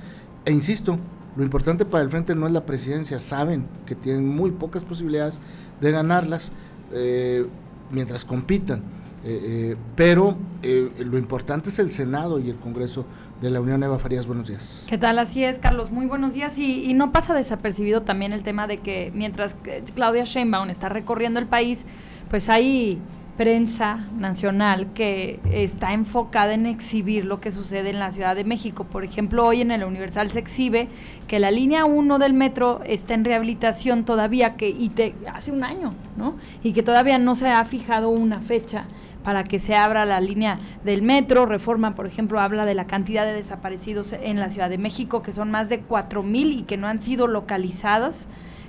E 0.46 0.52
insisto, 0.52 0.98
lo 1.36 1.44
importante 1.44 1.86
para 1.86 2.04
el 2.04 2.10
frente 2.10 2.34
no 2.34 2.48
es 2.48 2.54
la 2.54 2.66
presidencia. 2.66 3.20
Saben 3.20 3.68
que 3.86 3.94
tienen 3.94 4.28
muy 4.28 4.50
pocas 4.52 4.84
posibilidades 4.84 5.40
de 5.80 5.92
ganarlas 5.92 6.52
eh, 6.92 7.46
mientras 7.92 8.26
compitan 8.26 8.82
eh, 9.24 9.40
eh, 9.44 9.76
pero 9.96 10.38
lo 10.64 11.18
importante 11.18 11.70
es 11.70 11.80
el 11.80 11.92
Senado 11.92 12.40
y 12.40 12.50
el 12.50 12.56
Congreso 12.56 13.06
de 13.42 13.50
la 13.50 13.62
Unión. 13.62 13.82
Eva 13.84 14.00
Farías, 14.00 14.28
buenos 14.28 14.48
días. 14.48 14.86
¿Qué 14.88 14.98
tal? 14.98 15.20
Así 15.20 15.44
es, 15.44 15.60
Carlos. 15.60 15.92
Muy 15.92 16.06
buenos 16.06 16.34
días. 16.34 16.58
Y, 16.58 16.90
y 16.90 16.94
no 16.94 17.12
pasa 17.12 17.34
desapercibido 17.34 18.02
también 18.02 18.34
el 18.34 18.44
tema 18.44 18.68
de 18.68 18.80
que 18.80 19.12
mientras 19.14 19.56
Claudia 19.96 20.24
Sheinbaum 20.24 20.70
está 20.70 20.90
recorriendo 20.90 21.40
el 21.40 21.48
país, 21.48 21.86
pues 22.30 22.50
hay 22.50 23.00
prensa 23.40 24.04
nacional 24.18 24.92
que 24.92 25.40
está 25.50 25.94
enfocada 25.94 26.54
en 26.54 26.66
exhibir 26.66 27.24
lo 27.24 27.40
que 27.40 27.52
sucede 27.52 27.90
en 27.90 27.98
la 27.98 28.12
Ciudad 28.12 28.36
de 28.36 28.44
México. 28.44 28.84
Por 28.84 29.06
ejemplo, 29.06 29.46
hoy 29.46 29.62
en 29.62 29.72
el 29.72 29.86
Universal 29.86 30.30
se 30.30 30.40
exhibe 30.40 30.90
que 31.26 31.40
la 31.40 31.50
línea 31.50 31.86
1 31.86 32.20
del 32.20 32.34
metro 32.34 32.82
está 32.86 33.14
en 33.14 33.24
rehabilitación 33.24 34.04
todavía, 34.04 34.58
que 34.58 34.68
y 34.68 34.90
te, 34.90 35.16
hace 35.34 35.54
un 35.54 35.64
año, 35.64 35.92
¿no? 36.18 36.36
Y 36.64 36.74
que 36.74 36.84
todavía 36.84 37.18
no 37.18 37.36
se 37.36 37.48
ha 37.48 37.64
fijado 37.64 38.10
una 38.10 38.42
fecha 38.42 38.84
para 39.30 39.44
que 39.44 39.60
se 39.60 39.76
abra 39.76 40.06
la 40.06 40.20
línea 40.20 40.58
del 40.84 41.04
metro. 41.04 41.46
Reforma, 41.46 41.94
por 41.94 42.08
ejemplo, 42.08 42.40
habla 42.40 42.66
de 42.66 42.74
la 42.74 42.88
cantidad 42.88 43.28
de 43.28 43.34
desaparecidos 43.34 44.12
en 44.12 44.40
la 44.40 44.50
Ciudad 44.50 44.72
de 44.72 44.80
México, 44.80 45.22
que 45.22 45.34
son 45.34 45.52
más 45.52 45.70
de 45.70 45.86
4.000 45.86 46.62
y 46.62 46.64
que 46.64 46.78
no 46.78 46.88
han 46.88 47.00
sido 47.00 47.28
localizados. 47.28 48.26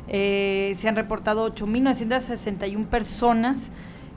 Eh, 0.08 0.74
se 0.76 0.86
han 0.86 0.96
reportado 0.96 1.50
8.961 1.54 2.84
personas. 2.88 3.70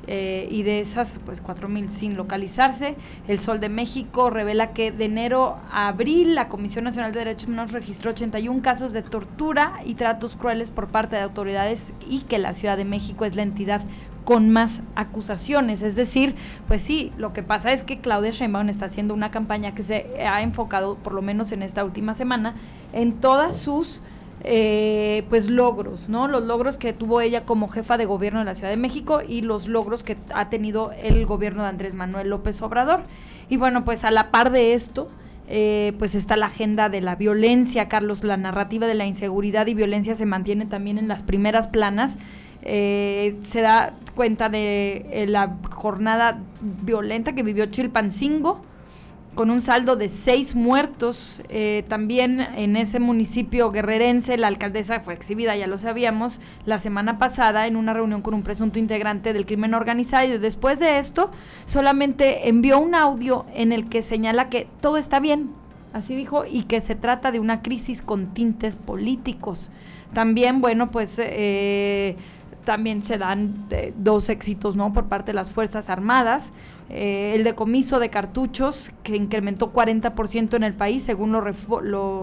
Eh, 0.05 0.49
y 0.51 0.63
de 0.63 0.81
esas, 0.81 1.21
pues 1.25 1.41
4.000 1.41 1.87
sin 1.87 2.17
localizarse. 2.17 2.95
El 3.27 3.39
Sol 3.39 3.61
de 3.61 3.69
México 3.69 4.29
revela 4.29 4.73
que 4.73 4.91
de 4.91 5.05
enero 5.05 5.57
a 5.71 5.87
abril 5.87 6.35
la 6.35 6.49
Comisión 6.49 6.83
Nacional 6.83 7.13
de 7.13 7.19
Derechos 7.19 7.47
Humanos 7.47 7.71
registró 7.71 8.11
81 8.11 8.61
casos 8.61 8.91
de 8.91 9.01
tortura 9.01 9.79
y 9.85 9.95
tratos 9.95 10.35
crueles 10.35 10.71
por 10.71 10.87
parte 10.87 11.15
de 11.15 11.21
autoridades 11.21 11.93
y 12.09 12.21
que 12.21 12.37
la 12.37 12.53
Ciudad 12.53 12.75
de 12.75 12.83
México 12.83 13.23
es 13.23 13.37
la 13.37 13.43
entidad 13.43 13.81
con 14.25 14.49
más 14.49 14.81
acusaciones. 14.95 15.81
Es 15.81 15.95
decir, 15.95 16.35
pues 16.67 16.81
sí, 16.81 17.11
lo 17.17 17.31
que 17.31 17.43
pasa 17.43 17.71
es 17.71 17.83
que 17.83 17.99
Claudia 17.99 18.31
Sheinbaum 18.31 18.69
está 18.69 18.85
haciendo 18.85 19.13
una 19.13 19.31
campaña 19.31 19.73
que 19.73 19.83
se 19.83 20.05
ha 20.27 20.41
enfocado, 20.41 20.95
por 20.97 21.13
lo 21.13 21.21
menos 21.21 21.51
en 21.53 21.63
esta 21.63 21.83
última 21.83 22.13
semana, 22.13 22.55
en 22.91 23.13
todas 23.13 23.55
sus 23.55 24.01
eh, 24.43 25.23
pues 25.29 25.49
logros, 25.49 26.09
¿no? 26.09 26.27
Los 26.27 26.43
logros 26.43 26.77
que 26.77 26.93
tuvo 26.93 27.21
ella 27.21 27.45
como 27.45 27.67
jefa 27.67 27.97
de 27.97 28.05
gobierno 28.05 28.39
de 28.39 28.45
la 28.45 28.55
Ciudad 28.55 28.69
de 28.69 28.77
México 28.77 29.21
y 29.27 29.41
los 29.41 29.67
logros 29.67 30.03
que 30.03 30.17
ha 30.33 30.49
tenido 30.49 30.91
el 31.01 31.25
gobierno 31.25 31.63
de 31.63 31.69
Andrés 31.69 31.93
Manuel 31.93 32.29
López 32.29 32.61
Obrador. 32.61 33.03
Y 33.49 33.57
bueno, 33.57 33.85
pues 33.85 34.03
a 34.03 34.11
la 34.11 34.31
par 34.31 34.51
de 34.51 34.73
esto, 34.73 35.09
eh, 35.47 35.93
pues 35.99 36.15
está 36.15 36.37
la 36.37 36.47
agenda 36.47 36.89
de 36.89 37.01
la 37.01 37.15
violencia, 37.15 37.89
Carlos, 37.89 38.23
la 38.23 38.37
narrativa 38.37 38.87
de 38.87 38.93
la 38.95 39.05
inseguridad 39.05 39.67
y 39.67 39.73
violencia 39.73 40.15
se 40.15 40.25
mantiene 40.25 40.65
también 40.65 40.97
en 40.97 41.07
las 41.07 41.23
primeras 41.23 41.67
planas 41.67 42.17
eh, 42.65 43.35
se 43.41 43.61
da 43.61 43.93
cuenta 44.15 44.47
de 44.47 45.05
eh, 45.11 45.27
la 45.27 45.57
jornada 45.71 46.39
violenta 46.61 47.33
que 47.33 47.43
vivió 47.43 47.65
Chilpancingo, 47.65 48.61
con 49.35 49.49
un 49.49 49.61
saldo 49.61 49.95
de 49.95 50.09
seis 50.09 50.55
muertos. 50.55 51.41
Eh, 51.49 51.83
también 51.87 52.39
en 52.39 52.75
ese 52.75 52.99
municipio 52.99 53.71
guerrerense, 53.71 54.37
la 54.37 54.47
alcaldesa 54.47 54.99
fue 54.99 55.13
exhibida, 55.13 55.55
ya 55.55 55.67
lo 55.67 55.77
sabíamos, 55.77 56.39
la 56.65 56.79
semana 56.79 57.17
pasada 57.17 57.67
en 57.67 57.75
una 57.75 57.93
reunión 57.93 58.21
con 58.21 58.33
un 58.33 58.43
presunto 58.43 58.79
integrante 58.79 59.33
del 59.33 59.45
crimen 59.45 59.73
organizado. 59.73 60.25
Y 60.25 60.37
después 60.37 60.79
de 60.79 60.97
esto, 60.97 61.31
solamente 61.65 62.47
envió 62.49 62.79
un 62.79 62.95
audio 62.95 63.45
en 63.53 63.71
el 63.71 63.89
que 63.89 64.01
señala 64.01 64.49
que 64.49 64.67
todo 64.81 64.97
está 64.97 65.19
bien, 65.19 65.51
así 65.93 66.15
dijo, 66.15 66.45
y 66.45 66.63
que 66.63 66.81
se 66.81 66.95
trata 66.95 67.31
de 67.31 67.39
una 67.39 67.61
crisis 67.61 68.01
con 68.01 68.33
tintes 68.33 68.75
políticos. 68.75 69.69
También, 70.13 70.61
bueno, 70.61 70.91
pues 70.91 71.15
eh, 71.17 72.15
también 72.63 73.03
se 73.03 73.17
dan 73.17 73.53
eh, 73.71 73.93
dos 73.97 74.29
éxitos 74.29 74.75
¿no? 74.75 74.93
por 74.93 75.05
parte 75.05 75.31
de 75.31 75.35
las 75.35 75.49
Fuerzas 75.49 75.89
Armadas. 75.89 76.51
Eh, 76.89 77.33
el 77.35 77.43
decomiso 77.43 77.99
de 77.99 78.09
cartuchos, 78.09 78.91
que 79.03 79.15
incrementó 79.15 79.73
40% 79.73 80.55
en 80.55 80.63
el 80.63 80.73
país, 80.73 81.03
según 81.03 81.31
lo, 81.31 81.41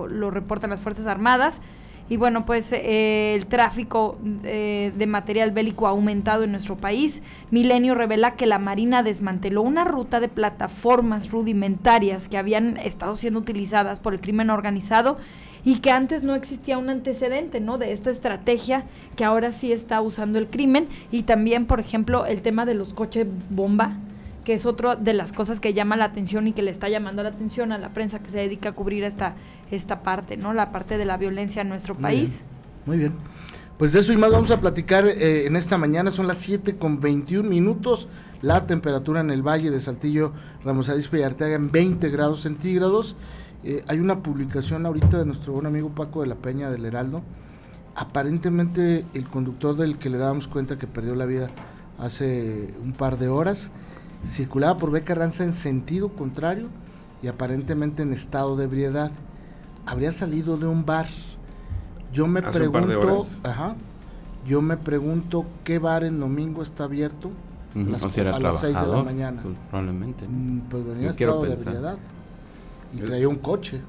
lo, 0.08 0.30
reportan 0.30 0.70
las 0.70 0.80
Fuerzas 0.80 1.06
Armadas. 1.06 1.60
Y 2.08 2.16
bueno, 2.16 2.44
pues 2.44 2.72
eh, 2.72 3.34
el 3.36 3.46
tráfico 3.46 4.18
de 4.22 5.06
material 5.06 5.52
bélico 5.52 5.86
ha 5.86 5.90
aumentado 5.90 6.42
en 6.42 6.50
nuestro 6.50 6.76
país. 6.76 7.22
Milenio 7.52 7.94
revela 7.94 8.34
que 8.34 8.46
la 8.46 8.58
Marina 8.58 9.04
desmanteló 9.04 9.62
una 9.62 9.84
ruta 9.84 10.18
de 10.18 10.28
plataformas 10.28 11.30
rudimentarias 11.30 12.26
que 12.26 12.36
habían 12.36 12.78
estado 12.78 13.14
siendo 13.14 13.38
utilizadas 13.38 14.00
por 14.00 14.12
el 14.12 14.20
crimen 14.20 14.50
organizado 14.50 15.18
y 15.64 15.76
que 15.76 15.90
antes 15.90 16.22
no 16.22 16.34
existía 16.34 16.78
un 16.78 16.88
antecedente, 16.88 17.60
¿no? 17.60 17.78
De 17.78 17.92
esta 17.92 18.10
estrategia 18.10 18.84
que 19.16 19.24
ahora 19.24 19.52
sí 19.52 19.72
está 19.72 20.00
usando 20.00 20.38
el 20.38 20.48
crimen 20.48 20.88
y 21.10 21.22
también, 21.22 21.66
por 21.66 21.80
ejemplo, 21.80 22.26
el 22.26 22.42
tema 22.42 22.64
de 22.66 22.74
los 22.74 22.94
coches 22.94 23.26
bomba 23.50 23.96
que 24.44 24.54
es 24.54 24.66
otra 24.66 24.96
de 24.96 25.12
las 25.12 25.32
cosas 25.32 25.60
que 25.60 25.74
llama 25.74 25.96
la 25.96 26.06
atención 26.06 26.48
y 26.48 26.52
que 26.52 26.62
le 26.62 26.70
está 26.70 26.88
llamando 26.88 27.22
la 27.22 27.28
atención 27.30 27.72
a 27.72 27.78
la 27.78 27.90
prensa 27.90 28.20
que 28.20 28.30
se 28.30 28.38
dedica 28.38 28.70
a 28.70 28.72
cubrir 28.72 29.04
esta, 29.04 29.36
esta 29.70 30.02
parte, 30.02 30.36
¿no? 30.36 30.54
La 30.54 30.72
parte 30.72 30.98
de 30.98 31.04
la 31.04 31.16
violencia 31.16 31.62
en 31.62 31.68
nuestro 31.68 31.94
Muy 31.94 32.02
país. 32.02 32.30
bien, 32.30 32.42
Muy 32.86 32.98
bien. 32.98 33.12
Pues 33.80 33.92
de 33.92 34.00
eso 34.00 34.12
y 34.12 34.18
más 34.18 34.30
vamos 34.30 34.50
a 34.50 34.60
platicar 34.60 35.06
eh, 35.06 35.46
en 35.46 35.56
esta 35.56 35.78
mañana. 35.78 36.10
Son 36.10 36.26
las 36.26 36.36
7 36.38 36.76
con 36.76 37.00
21 37.00 37.48
minutos. 37.48 38.08
La 38.42 38.66
temperatura 38.66 39.20
en 39.20 39.30
el 39.30 39.42
Valle 39.42 39.70
de 39.70 39.80
Saltillo, 39.80 40.32
Ramos 40.62 40.90
Arizpe 40.90 41.18
y 41.18 41.22
Arteaga 41.22 41.54
en 41.54 41.70
20 41.70 42.10
grados 42.10 42.42
centígrados. 42.42 43.16
Eh, 43.64 43.82
hay 43.88 43.98
una 43.98 44.22
publicación 44.22 44.84
ahorita 44.84 45.18
de 45.18 45.24
nuestro 45.24 45.54
buen 45.54 45.64
amigo 45.64 45.90
Paco 45.94 46.20
de 46.20 46.26
la 46.26 46.34
Peña 46.34 46.70
del 46.70 46.84
Heraldo. 46.84 47.22
Aparentemente 47.94 49.04
el 49.14 49.28
conductor 49.28 49.76
del 49.76 49.98
que 49.98 50.10
le 50.10 50.18
dábamos 50.18 50.46
cuenta 50.46 50.78
que 50.78 50.86
perdió 50.86 51.14
la 51.14 51.24
vida 51.24 51.50
hace 51.98 52.74
un 52.82 52.92
par 52.92 53.16
de 53.16 53.28
horas 53.28 53.70
circulaba 54.26 54.78
por 54.78 54.90
Beca 54.90 55.14
Ranza 55.14 55.44
en 55.44 55.54
sentido 55.54 56.10
contrario 56.10 56.68
y 57.22 57.28
aparentemente 57.28 58.02
en 58.02 58.12
estado 58.12 58.56
de 58.56 58.64
ebriedad. 58.64 59.10
Habría 59.86 60.12
salido 60.12 60.56
de 60.56 60.66
un 60.66 60.84
bar. 60.84 61.06
Yo 62.12 62.26
me 62.26 62.40
Hace 62.40 62.58
pregunto, 62.68 63.26
ajá, 63.44 63.76
yo 64.46 64.62
me 64.62 64.76
pregunto 64.76 65.44
qué 65.64 65.78
bar 65.78 66.04
en 66.04 66.18
domingo 66.20 66.62
está 66.62 66.84
abierto 66.84 67.30
las- 67.74 68.02
o 68.02 68.08
si 68.08 68.20
era 68.20 68.34
a 68.34 68.40
las 68.40 68.60
seis 68.60 68.78
de 68.80 68.86
la 68.86 69.02
mañana. 69.02 69.42
pues, 69.42 69.54
probablemente. 69.70 70.26
Mm, 70.28 70.60
Pues 70.68 70.84
venía 70.84 71.04
en 71.04 71.10
estado 71.10 71.42
de 71.44 71.52
ebriedad 71.52 71.98
y 72.92 73.00
traía 73.00 73.28
un 73.28 73.36
coche. 73.36 73.80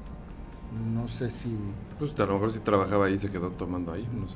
No 0.94 1.08
sé 1.08 1.30
si, 1.30 1.54
Pues 1.98 2.18
a 2.18 2.24
lo 2.26 2.34
mejor 2.34 2.52
si 2.52 2.60
trabajaba 2.60 3.06
ahí 3.06 3.18
se 3.18 3.28
quedó 3.28 3.50
tomando 3.50 3.92
ahí, 3.92 4.08
no 4.18 4.26
sé. 4.28 4.34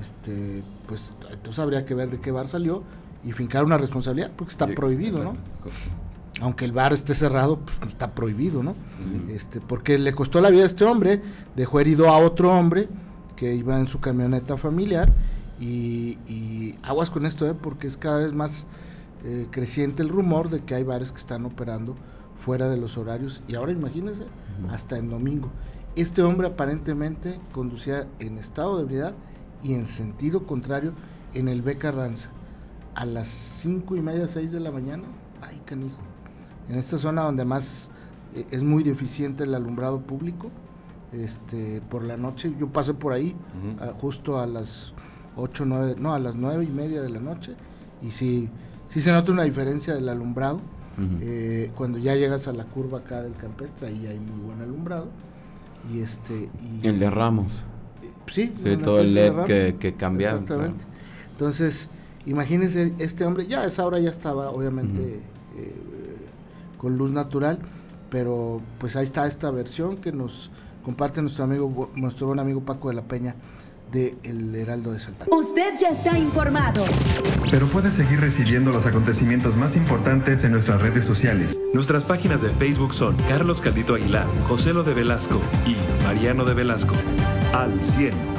este, 0.00 0.62
pues 0.86 1.12
entonces 1.32 1.58
habría 1.58 1.84
que 1.84 1.94
ver 1.94 2.10
de 2.10 2.20
qué 2.20 2.30
bar 2.30 2.46
salió 2.46 2.82
y 3.24 3.32
fincar 3.32 3.64
una 3.64 3.76
responsabilidad 3.76 4.30
porque 4.36 4.52
está 4.52 4.66
prohibido, 4.66 5.22
¿no? 5.24 5.34
aunque 6.40 6.64
el 6.64 6.72
bar 6.72 6.92
esté 6.92 7.14
cerrado, 7.14 7.58
pues 7.58 7.78
está 7.86 8.14
prohibido, 8.14 8.62
¿no? 8.62 8.74
Este, 9.28 9.60
porque 9.60 9.98
le 9.98 10.12
costó 10.14 10.40
la 10.40 10.50
vida 10.50 10.62
a 10.62 10.66
este 10.66 10.84
hombre, 10.84 11.20
dejó 11.54 11.80
herido 11.80 12.08
a 12.08 12.18
otro 12.18 12.52
hombre 12.52 12.88
que 13.36 13.54
iba 13.54 13.78
en 13.78 13.86
su 13.86 14.00
camioneta 14.00 14.56
familiar 14.56 15.12
y, 15.58 16.18
y 16.26 16.78
aguas 16.82 17.10
con 17.10 17.26
esto, 17.26 17.46
¿eh? 17.48 17.54
porque 17.54 17.86
es 17.86 17.96
cada 17.96 18.18
vez 18.18 18.32
más 18.32 18.66
eh, 19.24 19.48
creciente 19.50 20.02
el 20.02 20.08
rumor 20.08 20.48
de 20.48 20.60
que 20.60 20.74
hay 20.74 20.82
bares 20.82 21.12
que 21.12 21.18
están 21.18 21.44
operando 21.44 21.94
fuera 22.36 22.68
de 22.70 22.78
los 22.78 22.96
horarios 22.96 23.42
y 23.46 23.54
ahora 23.54 23.72
imagínense, 23.72 24.24
hasta 24.70 24.96
en 24.96 25.10
domingo. 25.10 25.50
Este 25.94 26.22
hombre 26.22 26.48
aparentemente 26.48 27.38
conducía 27.52 28.06
en 28.18 28.38
estado 28.38 28.76
de 28.76 28.84
ebriedad 28.84 29.14
y 29.62 29.74
en 29.74 29.86
sentido 29.86 30.46
contrario 30.46 30.92
en 31.34 31.48
el 31.48 31.60
B 31.60 31.76
Carranza 31.76 32.30
a 33.00 33.06
las 33.06 33.28
cinco 33.28 33.96
y 33.96 34.02
media, 34.02 34.26
seis 34.26 34.52
de 34.52 34.60
la 34.60 34.70
mañana. 34.70 35.04
Ay, 35.40 35.58
canijo. 35.64 35.96
En 36.68 36.76
esta 36.76 36.98
zona 36.98 37.22
donde 37.22 37.46
más 37.46 37.90
eh, 38.34 38.44
es 38.50 38.62
muy 38.62 38.82
deficiente 38.82 39.44
el 39.44 39.54
alumbrado 39.54 40.02
público, 40.02 40.50
este, 41.10 41.80
por 41.80 42.04
la 42.04 42.18
noche, 42.18 42.52
yo 42.60 42.68
pasé 42.68 42.92
por 42.92 43.14
ahí 43.14 43.34
ah, 43.80 43.92
justo 43.98 44.38
a 44.38 44.46
las 44.46 44.92
8, 45.36 45.64
9, 45.64 45.94
no, 45.98 46.12
a 46.12 46.18
las 46.18 46.36
nueve 46.36 46.64
y 46.64 46.68
media 46.68 47.00
de 47.00 47.08
la 47.08 47.20
noche 47.20 47.54
y 48.02 48.10
sí, 48.10 48.50
sí 48.86 49.00
se 49.00 49.12
nota 49.12 49.32
una 49.32 49.44
diferencia 49.44 49.94
del 49.94 50.08
alumbrado. 50.08 50.60
Eh, 51.22 51.70
cuando 51.76 51.96
ya 51.96 52.14
llegas 52.14 52.46
a 52.46 52.52
la 52.52 52.64
curva 52.64 52.98
acá 52.98 53.22
del 53.22 53.32
campestre, 53.32 53.88
ahí 53.88 54.06
hay 54.06 54.18
muy 54.18 54.38
buen 54.38 54.60
alumbrado. 54.60 55.08
Y 55.90 56.00
este. 56.00 56.50
Y, 56.82 56.86
El 56.86 56.98
de 56.98 57.08
Ramos. 57.08 57.64
Sí, 58.26 58.52
Sí, 58.54 58.76
todo 58.76 59.00
el 59.00 59.14
LED 59.14 59.76
que 59.78 59.94
cambiaron. 59.94 60.42
Exactamente. 60.42 60.84
Entonces, 61.32 61.88
imagínense, 62.26 62.94
este 62.98 63.24
hombre, 63.24 63.46
ya 63.46 63.62
a 63.62 63.66
esa 63.66 63.86
hora 63.86 63.98
ya 63.98 64.10
estaba, 64.10 64.50
obviamente, 64.50 65.20
eh, 65.56 65.76
con 66.78 66.96
luz 66.96 67.10
natural, 67.10 67.58
pero 68.10 68.60
pues 68.78 68.96
ahí 68.96 69.04
está 69.04 69.26
esta 69.26 69.50
versión 69.50 69.96
que 69.96 70.12
nos 70.12 70.50
comparte 70.84 71.22
nuestro 71.22 71.44
amigo, 71.44 71.90
nuestro 71.94 72.26
buen 72.26 72.38
amigo 72.38 72.62
Paco 72.62 72.88
de 72.88 72.94
la 72.94 73.02
Peña 73.02 73.36
de 73.92 74.16
El 74.22 74.54
Heraldo 74.54 74.92
de 74.92 75.00
Salta. 75.00 75.26
Usted 75.30 75.74
ya 75.78 75.88
está 75.88 76.16
informado. 76.16 76.84
Pero 77.50 77.66
puedes 77.66 77.94
seguir 77.94 78.20
recibiendo 78.20 78.70
los 78.70 78.86
acontecimientos 78.86 79.56
más 79.56 79.76
importantes 79.76 80.44
en 80.44 80.52
nuestras 80.52 80.80
redes 80.80 81.04
sociales. 81.04 81.58
Nuestras 81.74 82.04
páginas 82.04 82.40
de 82.40 82.50
Facebook 82.50 82.94
son 82.94 83.16
Carlos 83.28 83.60
Caldito 83.60 83.94
Aguilar, 83.94 84.26
José 84.44 84.72
Lo 84.72 84.84
de 84.84 84.94
Velasco 84.94 85.40
y 85.66 85.76
Mariano 86.04 86.44
de 86.44 86.54
Velasco. 86.54 86.94
Al 87.52 87.84
100. 87.84 88.29